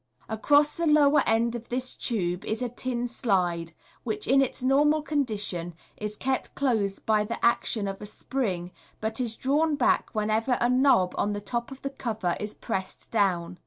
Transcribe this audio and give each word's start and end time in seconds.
Across 0.27 0.77
the 0.77 0.87
lower 0.87 1.21
end 1.27 1.55
of 1.55 1.69
this 1.69 1.95
tube 1.95 2.43
is 2.45 2.63
a 2.63 2.69
tin 2.69 3.07
slide, 3.07 3.75
which, 4.03 4.25
in 4.27 4.41
its 4.41 4.63
normal 4.63 5.03
condition, 5.03 5.75
is 5.95 6.15
kept 6.17 6.55
closed 6.55 7.05
by 7.05 7.23
the 7.23 7.45
action 7.45 7.87
of 7.87 8.01
a 8.01 8.07
spring, 8.07 8.71
but 8.99 9.21
is 9.21 9.35
drawn 9.35 9.75
back 9.75 10.09
whenever 10.15 10.57
a 10.59 10.69
knob 10.69 11.13
on 11.19 11.33
the 11.33 11.39
top 11.39 11.69
of 11.69 11.83
the 11.83 11.91
cover 11.91 12.35
is 12.39 12.55
pressed 12.55 13.11
down. 13.11 13.59